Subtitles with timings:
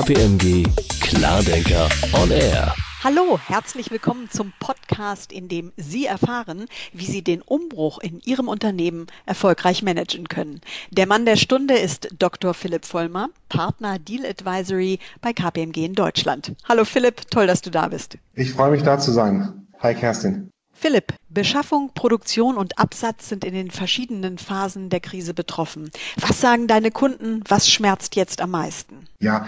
[0.00, 0.66] KPMG
[1.02, 2.74] Klardenker on Air.
[3.04, 8.48] Hallo, herzlich willkommen zum Podcast, in dem Sie erfahren, wie Sie den Umbruch in Ihrem
[8.48, 10.62] Unternehmen erfolgreich managen können.
[10.90, 12.54] Der Mann der Stunde ist Dr.
[12.54, 16.54] Philipp Vollmer, Partner Deal Advisory bei KPMG in Deutschland.
[16.66, 18.16] Hallo Philipp, toll, dass du da bist.
[18.32, 19.66] Ich freue mich da zu sein.
[19.80, 20.50] Hi Kerstin.
[20.80, 25.90] Philipp, Beschaffung, Produktion und Absatz sind in den verschiedenen Phasen der Krise betroffen.
[26.16, 27.44] Was sagen deine Kunden?
[27.46, 29.06] Was schmerzt jetzt am meisten?
[29.18, 29.46] Ja,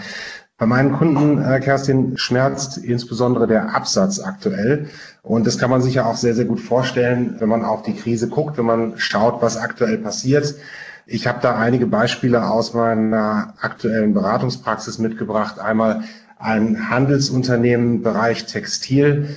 [0.63, 4.87] bei meinen Kunden, äh, Kerstin, schmerzt insbesondere der Absatz aktuell.
[5.21, 7.93] Und das kann man sich ja auch sehr, sehr gut vorstellen, wenn man auf die
[7.93, 10.55] Krise guckt, wenn man schaut, was aktuell passiert.
[11.05, 15.59] Ich habe da einige Beispiele aus meiner aktuellen Beratungspraxis mitgebracht.
[15.59, 16.03] Einmal
[16.39, 19.35] ein Handelsunternehmen im Bereich Textil.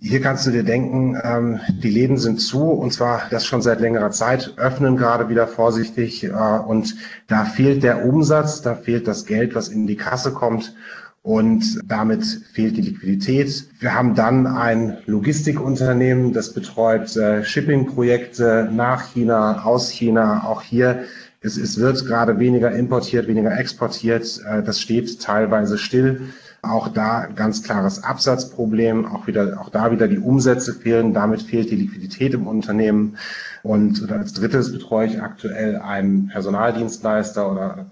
[0.00, 3.80] Hier kannst du dir denken, ähm, die Läden sind zu und zwar das schon seit
[3.80, 6.94] längerer Zeit, öffnen gerade wieder vorsichtig äh, und
[7.26, 10.74] da fehlt der Umsatz, da fehlt das Geld, was in die Kasse kommt
[11.22, 13.68] und damit fehlt die Liquidität.
[13.80, 20.44] Wir haben dann ein Logistikunternehmen, das betreut äh, Shipping-Projekte nach China, aus China.
[20.44, 21.04] Auch hier
[21.40, 24.40] es, es wird gerade weniger importiert, weniger exportiert.
[24.48, 26.32] Äh, das steht teilweise still.
[26.68, 31.70] Auch da ganz klares Absatzproblem, auch wieder, auch da wieder die Umsätze fehlen, damit fehlt
[31.70, 33.16] die Liquidität im Unternehmen.
[33.62, 37.86] Und als drittes betreue ich aktuell einen Personaldienstleister oder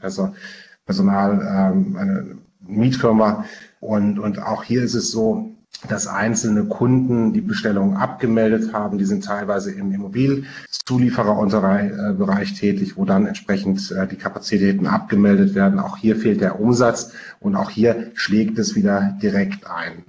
[0.84, 3.44] Personal, ähm, eine Mietfirma.
[3.80, 5.55] Und, und auch hier ist es so,
[5.88, 8.98] dass einzelne Kunden die Bestellungen abgemeldet haben.
[8.98, 15.78] Die sind teilweise im Immobilzuliefererbereich tätig, wo dann entsprechend äh, die Kapazitäten abgemeldet werden.
[15.78, 20.04] Auch hier fehlt der Umsatz und auch hier schlägt es wieder direkt ein.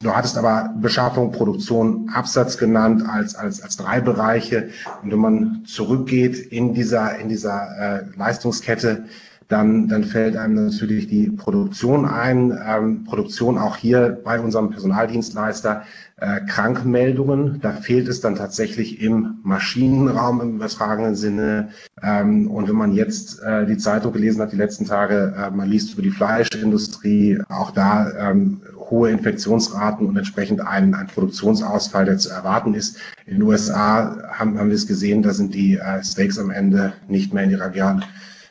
[0.00, 4.68] Du hattest aber Beschaffung, Produktion, Absatz genannt als, als, als drei Bereiche.
[5.02, 9.06] Und wenn man zurückgeht in dieser, in dieser äh, Leistungskette,
[9.48, 12.56] dann, dann fällt einem natürlich die Produktion ein.
[12.66, 15.84] Ähm, Produktion auch hier bei unserem Personaldienstleister.
[16.16, 21.70] Äh, Krankmeldungen, da fehlt es dann tatsächlich im Maschinenraum im übertragenen Sinne.
[22.02, 25.70] Ähm, und wenn man jetzt äh, die Zeitung gelesen hat, die letzten Tage, äh, man
[25.70, 32.18] liest über die Fleischindustrie, auch da ähm, hohe Infektionsraten und entsprechend ein, ein Produktionsausfall, der
[32.18, 32.98] zu erwarten ist.
[33.24, 36.92] In den USA haben, haben wir es gesehen, da sind die äh, Steaks am Ende
[37.08, 38.02] nicht mehr in die Regale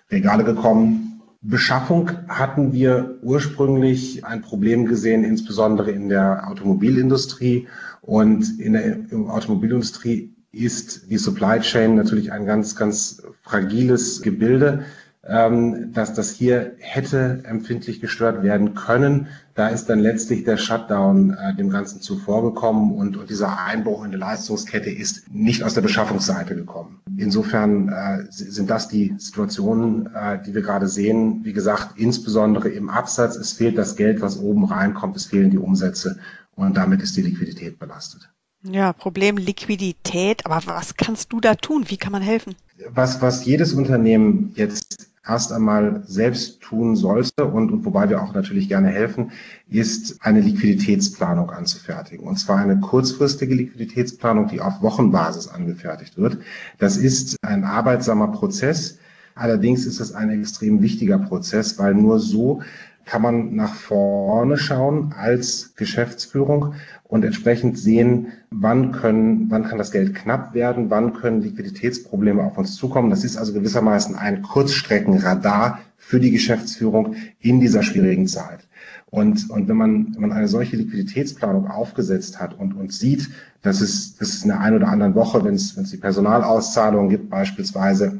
[0.09, 1.21] Regale gekommen.
[1.41, 7.67] Beschaffung hatten wir ursprünglich ein Problem gesehen, insbesondere in der Automobilindustrie.
[8.01, 8.97] Und in der
[9.29, 14.85] Automobilindustrie ist die Supply Chain natürlich ein ganz, ganz fragiles Gebilde
[15.23, 19.27] dass das hier hätte empfindlich gestört werden können.
[19.55, 24.11] Da ist dann letztlich der Shutdown äh, dem Ganzen zuvorgekommen und, und dieser Einbruch in
[24.11, 27.01] die Leistungskette ist nicht aus der Beschaffungsseite gekommen.
[27.17, 31.43] Insofern äh, sind das die Situationen, äh, die wir gerade sehen.
[31.43, 33.35] Wie gesagt, insbesondere im Absatz.
[33.35, 35.17] Es fehlt das Geld, was oben reinkommt.
[35.17, 36.19] Es fehlen die Umsätze
[36.55, 38.29] und damit ist die Liquidität belastet.
[38.63, 40.45] Ja, Problem Liquidität.
[40.45, 41.85] Aber was kannst du da tun?
[41.87, 42.55] Wie kann man helfen?
[42.89, 48.33] Was, was jedes Unternehmen jetzt erst einmal selbst tun sollte und, und wobei wir auch
[48.33, 49.31] natürlich gerne helfen,
[49.69, 52.25] ist eine Liquiditätsplanung anzufertigen.
[52.25, 56.37] Und zwar eine kurzfristige Liquiditätsplanung, die auf Wochenbasis angefertigt wird.
[56.77, 58.99] Das ist ein arbeitsamer Prozess.
[59.35, 62.61] Allerdings ist es ein extrem wichtiger Prozess, weil nur so
[63.07, 66.75] kann man nach vorne schauen als Geschäftsführung
[67.05, 72.57] und entsprechend sehen, wann können, wann kann das Geld knapp werden, wann können Liquiditätsprobleme auf
[72.57, 73.09] uns zukommen.
[73.09, 78.67] Das ist also gewissermaßen ein Kurzstreckenradar für die Geschäftsführung in dieser schwierigen Zeit.
[79.09, 83.29] Und, und wenn man, wenn man eine solche Liquiditätsplanung aufgesetzt hat und, und sieht,
[83.61, 85.97] dass es, dass es in der einen oder anderen Woche, wenn es, wenn es die
[85.97, 88.19] Personalauszahlung gibt, beispielsweise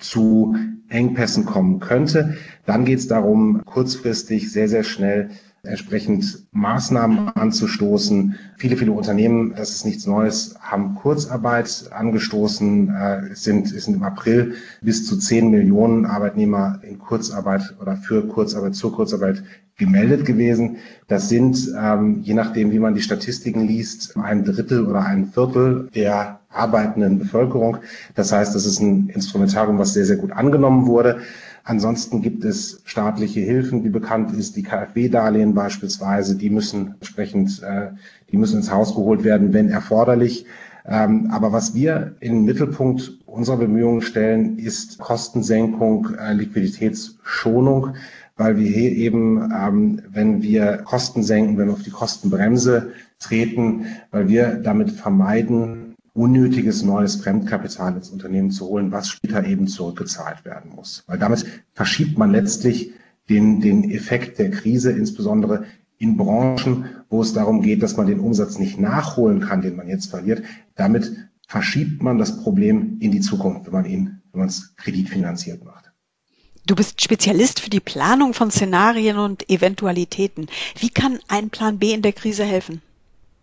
[0.00, 0.56] zu
[0.88, 2.36] Engpässen kommen könnte.
[2.66, 5.30] Dann geht es darum, kurzfristig sehr, sehr schnell
[5.64, 8.36] entsprechend Maßnahmen anzustoßen.
[8.56, 12.88] Viele, viele Unternehmen, das ist nichts Neues, haben Kurzarbeit angestoßen.
[12.88, 17.96] Äh, es sind, es sind im April bis zu 10 Millionen Arbeitnehmer in Kurzarbeit oder
[17.96, 19.42] für Kurzarbeit, zur Kurzarbeit
[19.76, 20.76] gemeldet gewesen.
[21.08, 25.88] Das sind, ähm, je nachdem, wie man die Statistiken liest, ein Drittel oder ein Viertel
[25.94, 27.78] der arbeitenden Bevölkerung.
[28.14, 31.20] Das heißt, das ist ein Instrumentarium, was sehr, sehr gut angenommen wurde.
[31.66, 37.92] Ansonsten gibt es staatliche Hilfen, wie bekannt ist, die KfW-Darlehen beispielsweise, die müssen entsprechend, äh,
[38.30, 40.44] die müssen ins Haus geholt werden, wenn erforderlich.
[40.86, 47.94] Ähm, aber was wir in den Mittelpunkt unserer Bemühungen stellen, ist Kostensenkung, äh, Liquiditätsschonung,
[48.36, 53.86] weil wir hier eben, ähm, wenn wir Kosten senken, wenn wir auf die Kostenbremse treten,
[54.10, 55.83] weil wir damit vermeiden,
[56.14, 61.02] unnötiges neues Fremdkapital ins Unternehmen zu holen, was später eben zurückgezahlt werden muss.
[61.06, 61.44] Weil damit
[61.74, 62.92] verschiebt man letztlich
[63.28, 65.64] den, den Effekt der Krise, insbesondere
[65.98, 69.88] in Branchen, wo es darum geht, dass man den Umsatz nicht nachholen kann, den man
[69.88, 70.42] jetzt verliert.
[70.76, 71.12] Damit
[71.48, 75.92] verschiebt man das Problem in die Zukunft, wenn man ihn, wenn man es kreditfinanziert macht.
[76.66, 80.46] Du bist Spezialist für die Planung von Szenarien und Eventualitäten.
[80.78, 82.80] Wie kann ein Plan B in der Krise helfen?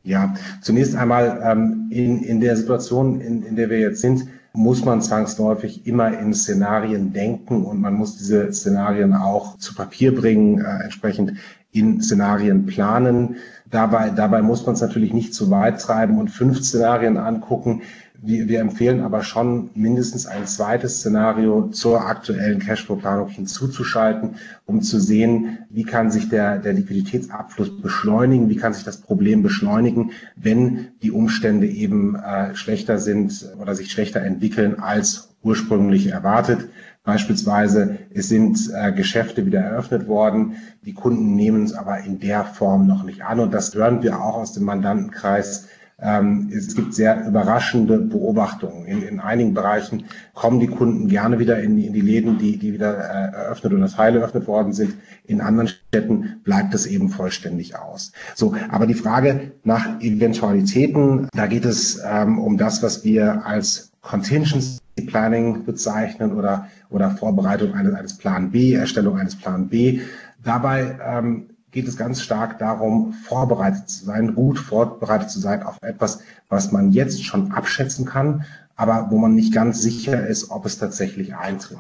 [0.04, 4.84] Ja, zunächst einmal ähm, in, in der Situation, in, in der wir jetzt sind, muss
[4.84, 10.60] man zwangsläufig immer in Szenarien denken und man muss diese Szenarien auch zu Papier bringen,
[10.60, 11.34] äh, entsprechend
[11.72, 13.38] in Szenarien planen.
[13.70, 17.84] Dabei, dabei muss man es natürlich nicht zu weit treiben und fünf Szenarien angucken.
[18.24, 24.36] Wir, wir empfehlen aber schon mindestens ein zweites Szenario zur aktuellen Cashflow-Planung hinzuzuschalten,
[24.68, 29.42] um zu sehen, wie kann sich der, der Liquiditätsabfluss beschleunigen, wie kann sich das Problem
[29.42, 36.70] beschleunigen, wenn die Umstände eben äh, schlechter sind oder sich schlechter entwickeln als ursprünglich erwartet.
[37.04, 42.44] Beispielsweise, es sind äh, Geschäfte wieder eröffnet worden, die Kunden nehmen es aber in der
[42.44, 43.40] Form noch nicht an.
[43.40, 45.68] Und das hören wir auch aus dem Mandantenkreis
[46.04, 48.86] es gibt sehr überraschende Beobachtungen.
[48.86, 52.58] In, in, einigen Bereichen kommen die Kunden gerne wieder in die, in die Läden, die,
[52.58, 54.96] die wieder äh, eröffnet oder Teile eröffnet worden sind.
[55.26, 58.14] In anderen Städten bleibt es eben vollständig aus.
[58.34, 63.92] So, aber die Frage nach Eventualitäten, da geht es ähm, um das, was wir als
[64.02, 70.02] Contingency Planning bezeichnen oder, oder Vorbereitung eines, eines Plan B, Erstellung eines Plan B.
[70.44, 75.78] Dabei ähm, geht es ganz stark darum, vorbereitet zu sein, gut vorbereitet zu sein auf
[75.82, 76.20] etwas,
[76.50, 78.46] was man jetzt schon abschätzen kann,
[78.76, 81.80] aber wo man nicht ganz sicher ist, ob es tatsächlich eintritt.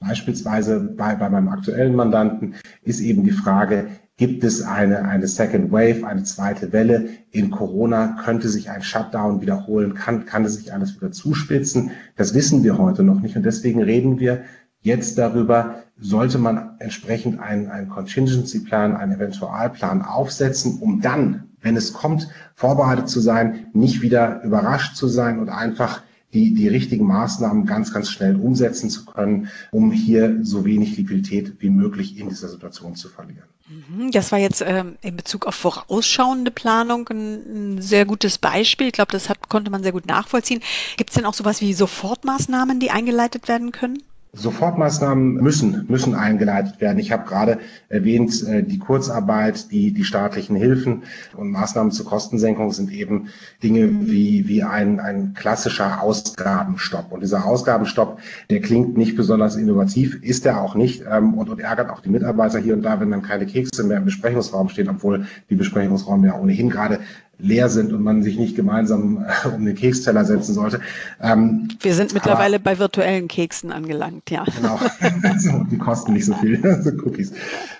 [0.00, 5.72] Beispielsweise bei, bei meinem aktuellen Mandanten ist eben die Frage, gibt es eine, eine Second
[5.72, 8.16] Wave, eine zweite Welle in Corona?
[8.22, 9.94] Könnte sich ein Shutdown wiederholen?
[9.94, 11.92] Kann, kann es sich alles wieder zuspitzen?
[12.16, 13.36] Das wissen wir heute noch nicht.
[13.36, 14.42] Und deswegen reden wir
[14.82, 21.92] jetzt darüber, sollte man entsprechend einen, einen Contingency-Plan, einen Eventualplan aufsetzen, um dann, wenn es
[21.92, 26.02] kommt, vorbereitet zu sein, nicht wieder überrascht zu sein und einfach
[26.32, 31.60] die, die richtigen Maßnahmen ganz, ganz schnell umsetzen zu können, um hier so wenig Liquidität
[31.60, 33.44] wie möglich in dieser Situation zu verlieren.
[33.68, 38.88] Mhm, das war jetzt ähm, in Bezug auf vorausschauende Planung ein, ein sehr gutes Beispiel.
[38.88, 40.62] Ich glaube, das hat, konnte man sehr gut nachvollziehen.
[40.96, 44.02] Gibt es denn auch sowas wie Sofortmaßnahmen, die eingeleitet werden können?
[44.34, 46.98] Sofortmaßnahmen müssen, müssen eingeleitet werden.
[46.98, 47.58] Ich habe gerade
[47.90, 51.02] erwähnt, äh, die Kurzarbeit, die, die staatlichen Hilfen
[51.36, 53.28] und Maßnahmen zur Kostensenkung sind eben
[53.62, 57.12] Dinge wie, wie ein, ein klassischer Ausgabenstopp.
[57.12, 61.60] Und dieser Ausgabenstopp, der klingt nicht besonders innovativ, ist er auch nicht ähm, und, und
[61.60, 64.88] ärgert auch die Mitarbeiter hier und da, wenn dann keine Kekse mehr im Besprechungsraum stehen,
[64.88, 67.00] obwohl die Besprechungsräume ja ohnehin gerade
[67.42, 70.80] leer sind und man sich nicht gemeinsam äh, um den Keksteller setzen sollte.
[71.20, 74.44] Ähm, Wir sind mittlerweile aber, bei virtuellen Keksen angelangt, ja.
[74.56, 74.78] Genau,
[75.70, 77.32] die kosten nicht so viel, so Cookies.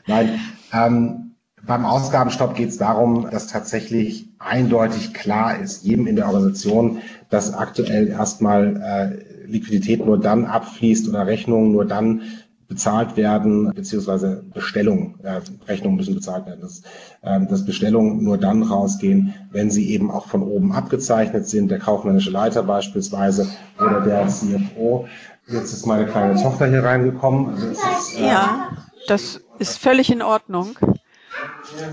[0.07, 0.41] Nein,
[0.73, 1.33] ähm,
[1.65, 6.99] beim Ausgabenstopp geht es darum, dass tatsächlich eindeutig klar ist, jedem in der Organisation,
[7.31, 12.23] dass aktuell erstmal äh, Liquidität nur dann abfließt oder Rechnungen nur dann
[12.73, 16.83] bezahlt werden, beziehungsweise Bestellungen, äh, Rechnungen müssen bezahlt werden, dass,
[17.21, 21.81] äh, dass Bestellungen nur dann rausgehen, wenn sie eben auch von oben abgezeichnet sind, der
[21.81, 23.47] kaufmännische Leiter beispielsweise
[23.79, 25.07] oder der CFO.
[25.49, 27.51] Jetzt ist meine kleine Tochter hier reingekommen.
[27.51, 28.71] Also ist, äh, ja,
[29.07, 30.79] das ist völlig in Ordnung.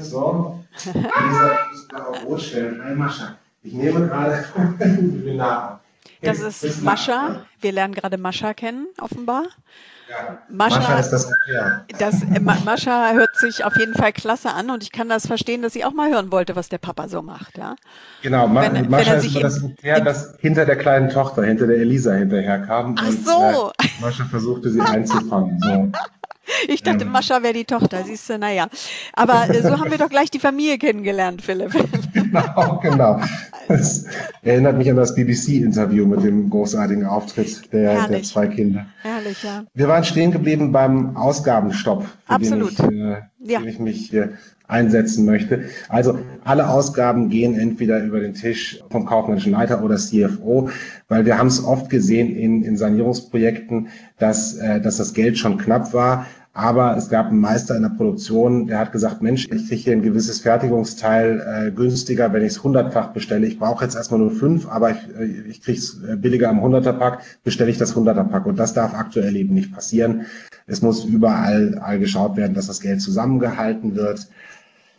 [0.01, 0.59] So,
[3.61, 4.45] ich nehme gerade
[6.21, 7.45] Das ist Mascha.
[7.61, 9.47] Wir lernen gerade Mascha kennen, offenbar.
[10.49, 11.85] Mascha, Mascha, ist das, ja.
[11.99, 15.61] das, äh, Mascha hört sich auf jeden Fall klasse an und ich kann das verstehen,
[15.61, 17.57] dass sie auch mal hören wollte, was der Papa so macht.
[17.57, 17.75] Ja?
[18.23, 21.77] Genau, Ma wenn, Mascha wenn ist das Pferd, das hinter der kleinen Tochter, hinter der
[21.77, 22.95] Elisa hinterherkam.
[22.99, 23.71] Ach und, so.
[23.77, 25.59] Äh, Mascha versuchte sie einzufangen.
[25.59, 25.91] So.
[26.67, 27.11] Ich dachte, ähm.
[27.11, 28.67] Mascha wäre die Tochter, siehst du, naja.
[29.13, 31.71] Aber äh, so haben wir doch gleich die Familie kennengelernt, Philipp.
[32.13, 33.21] Genau, genau.
[33.67, 34.05] Das
[34.41, 38.85] erinnert mich an das BBC-Interview mit dem großartigen Auftritt der, der, zwei Kinder.
[39.01, 39.63] Herrlich, ja.
[39.73, 42.77] Wir waren stehen geblieben beim Ausgabenstopp, für Absolut.
[42.79, 43.59] den ich, äh, ja.
[43.59, 44.33] den ich mich hier
[44.69, 45.65] einsetzen möchte.
[45.89, 50.69] Also alle Ausgaben gehen entweder über den Tisch vom kaufmännischen Leiter oder CFO,
[51.07, 53.87] weil wir haben es oft gesehen in, in Sanierungsprojekten,
[54.19, 56.27] dass, äh, dass das Geld schon knapp war.
[56.53, 59.93] Aber es gab einen Meister in der Produktion, der hat gesagt, Mensch, ich kriege hier
[59.93, 63.45] ein gewisses Fertigungsteil äh, günstiger, wenn ich es hundertfach bestelle.
[63.45, 66.61] Ich brauche jetzt erstmal nur fünf, aber ich, äh, ich kriege es äh, billiger am
[66.61, 68.47] Hunderterpack, bestelle ich das Hunderterpack.
[68.47, 70.25] Und das darf aktuell eben nicht passieren.
[70.65, 74.27] Es muss überall all geschaut werden, dass das Geld zusammengehalten wird.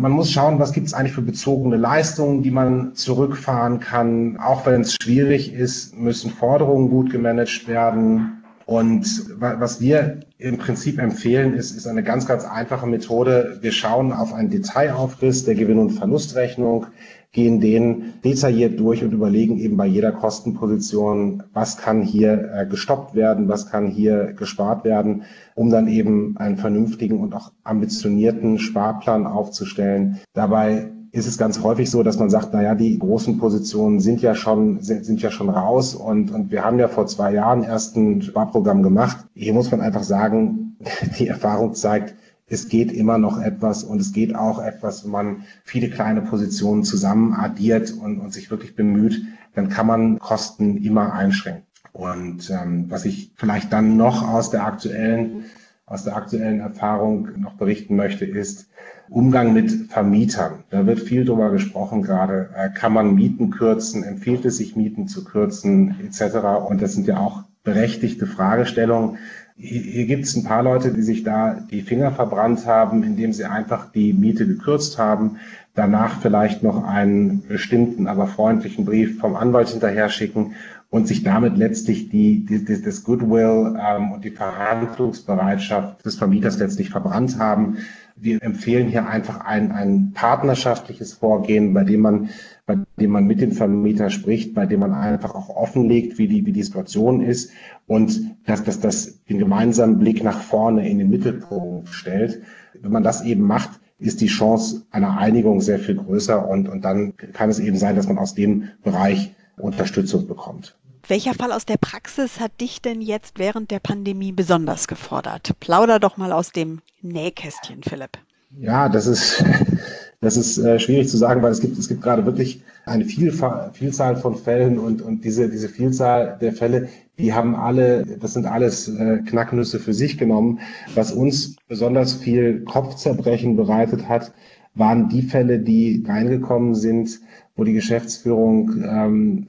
[0.00, 4.38] Man muss schauen, was gibt es eigentlich für bezogene Leistungen, die man zurückfahren kann.
[4.38, 8.39] Auch wenn es schwierig ist, müssen Forderungen gut gemanagt werden.
[8.70, 13.58] Und was wir im Prinzip empfehlen, ist, ist eine ganz, ganz einfache Methode.
[13.62, 16.86] Wir schauen auf einen Detailaufriss der Gewinn- und Verlustrechnung,
[17.32, 23.16] gehen den detailliert durch und überlegen eben bei jeder Kostenposition, was kann hier äh, gestoppt
[23.16, 25.24] werden, was kann hier gespart werden,
[25.56, 30.20] um dann eben einen vernünftigen und auch ambitionierten Sparplan aufzustellen.
[30.32, 34.34] Dabei ist es ganz häufig so, dass man sagt, naja, die großen Positionen sind ja
[34.34, 37.96] schon, sind, sind ja schon raus und, und wir haben ja vor zwei Jahren erst
[37.96, 39.26] ein Sparprogramm gemacht.
[39.34, 40.76] Hier muss man einfach sagen,
[41.18, 42.14] die Erfahrung zeigt,
[42.46, 46.82] es geht immer noch etwas und es geht auch etwas, wenn man viele kleine Positionen
[46.84, 49.22] zusammen addiert und, und sich wirklich bemüht,
[49.54, 51.64] dann kann man Kosten immer einschränken.
[51.92, 55.44] Und ähm, was ich vielleicht dann noch aus der aktuellen,
[55.90, 58.70] aus der aktuellen Erfahrung noch berichten möchte, ist,
[59.08, 60.62] Umgang mit Vermietern.
[60.70, 62.50] Da wird viel drüber gesprochen gerade.
[62.54, 64.04] Äh, kann man Mieten kürzen?
[64.04, 66.36] Empfiehlt es sich, Mieten zu kürzen, etc.?
[66.68, 69.18] Und das sind ja auch berechtigte Fragestellungen.
[69.56, 73.44] Hier gibt es ein paar Leute, die sich da die Finger verbrannt haben, indem sie
[73.44, 75.36] einfach die Miete gekürzt haben,
[75.74, 80.54] danach vielleicht noch einen bestimmten, aber freundlichen Brief vom Anwalt hinterher schicken
[80.90, 86.90] und sich damit letztlich die, die, das Goodwill ähm, und die Verhandlungsbereitschaft des Vermieters letztlich
[86.90, 87.78] verbrannt haben.
[88.16, 92.28] Wir empfehlen hier einfach ein, ein partnerschaftliches Vorgehen, bei dem man
[92.66, 96.46] bei dem man mit dem Vermieter spricht, bei dem man einfach auch offenlegt, wie die,
[96.46, 97.50] wie die Situation ist
[97.88, 102.42] und dass das, das den gemeinsamen Blick nach vorne in den Mittelpunkt stellt.
[102.80, 106.84] Wenn man das eben macht, ist die Chance einer Einigung sehr viel größer und, und
[106.84, 110.76] dann kann es eben sein, dass man aus dem Bereich Unterstützung bekommt.
[111.08, 115.50] Welcher Fall aus der Praxis hat dich denn jetzt während der Pandemie besonders gefordert?
[115.58, 118.18] Plauder doch mal aus dem Nähkästchen, Philipp.
[118.58, 119.44] Ja, das ist,
[120.20, 124.16] das ist äh, schwierig zu sagen, weil es gibt, es gibt gerade wirklich eine Vielzahl
[124.16, 126.88] von Fällen und, und diese, diese Vielzahl der Fälle,
[127.18, 130.60] die haben alle, das sind alles äh, Knacknüsse für sich genommen.
[130.94, 134.32] Was uns besonders viel Kopfzerbrechen bereitet hat,
[134.74, 137.20] waren die Fälle, die reingekommen sind,
[137.56, 139.46] wo die Geschäftsführung ähm,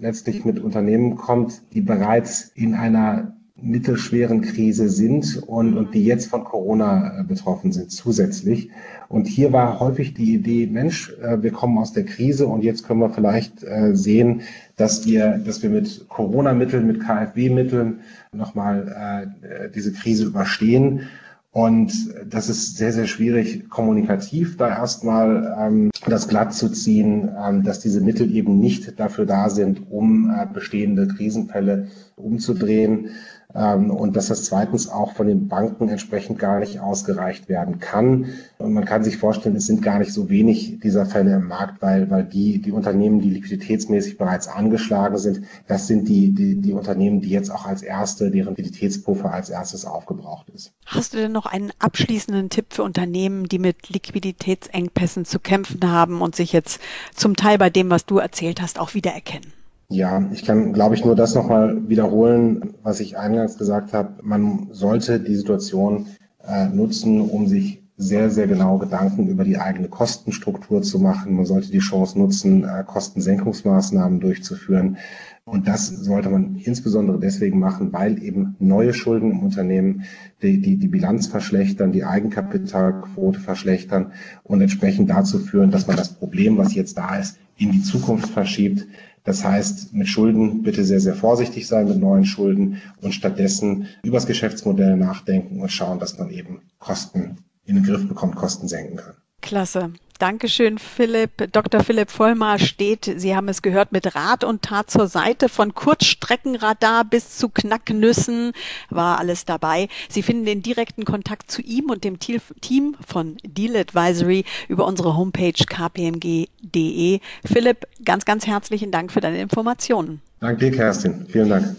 [0.00, 6.28] letztlich mit Unternehmen kommt, die bereits in einer mittelschweren Krise sind und, und die jetzt
[6.28, 8.70] von Corona äh, betroffen sind zusätzlich.
[9.08, 12.86] Und hier war häufig die Idee, Mensch, äh, wir kommen aus der Krise und jetzt
[12.86, 14.42] können wir vielleicht äh, sehen,
[14.76, 18.00] dass wir, dass wir mit Corona-Mitteln, mit KfW-Mitteln
[18.32, 19.34] nochmal
[19.74, 21.08] diese Krise überstehen.
[21.50, 21.92] Und
[22.26, 27.80] das ist sehr, sehr schwierig, kommunikativ da erstmal ähm, das glatt zu ziehen, ähm, dass
[27.80, 33.08] diese Mittel eben nicht dafür da sind, um äh, bestehende Krisenfälle umzudrehen
[33.54, 38.26] und dass das zweitens auch von den Banken entsprechend gar nicht ausgereicht werden kann.
[38.58, 41.80] Und man kann sich vorstellen, es sind gar nicht so wenig dieser Fälle im Markt,
[41.80, 46.72] weil, weil die, die Unternehmen, die liquiditätsmäßig bereits angeschlagen sind, das sind die, die, die
[46.74, 50.72] Unternehmen, die jetzt auch als erste, deren Liquiditätspuffer als erstes aufgebraucht ist.
[50.84, 56.20] Hast du denn noch einen abschließenden Tipp für Unternehmen, die mit Liquiditätsengpässen zu kämpfen haben
[56.20, 56.80] und sich jetzt
[57.14, 59.57] zum Teil bei dem, was du erzählt hast, auch wiedererkennen?
[59.90, 64.22] Ja, ich kann, glaube ich, nur das nochmal wiederholen, was ich eingangs gesagt habe.
[64.22, 66.08] Man sollte die Situation
[66.46, 71.34] äh, nutzen, um sich sehr, sehr genau Gedanken über die eigene Kostenstruktur zu machen.
[71.34, 74.98] Man sollte die Chance nutzen, äh, Kostensenkungsmaßnahmen durchzuführen.
[75.46, 80.04] Und das sollte man insbesondere deswegen machen, weil eben neue Schulden im Unternehmen
[80.42, 84.12] die, die, die Bilanz verschlechtern, die Eigenkapitalquote verschlechtern
[84.44, 88.28] und entsprechend dazu führen, dass man das Problem, was jetzt da ist, in die Zukunft
[88.28, 88.86] verschiebt.
[89.28, 94.26] Das heißt, mit Schulden bitte sehr, sehr vorsichtig sein mit neuen Schulden und stattdessen übers
[94.26, 99.16] Geschäftsmodell nachdenken und schauen, dass man eben Kosten in den Griff bekommt, Kosten senken kann.
[99.42, 99.92] Klasse.
[100.18, 101.52] Dankeschön, Philipp.
[101.52, 101.84] Dr.
[101.84, 105.48] Philipp Vollmar steht, Sie haben es gehört, mit Rat und Tat zur Seite.
[105.48, 108.52] Von Kurzstreckenradar bis zu Knacknüssen
[108.90, 109.88] war alles dabei.
[110.08, 115.16] Sie finden den direkten Kontakt zu ihm und dem Team von Deal Advisory über unsere
[115.16, 117.20] Homepage kpmg.de.
[117.44, 120.20] Philipp, ganz, ganz herzlichen Dank für deine Informationen.
[120.40, 121.26] Danke, Kerstin.
[121.28, 121.76] Vielen Dank.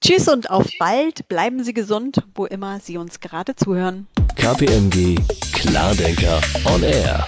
[0.00, 1.28] Tschüss und auf bald.
[1.28, 4.06] Bleiben Sie gesund, wo immer Sie uns gerade zuhören.
[4.36, 5.16] KPMG
[5.52, 7.26] Klardenker on Air.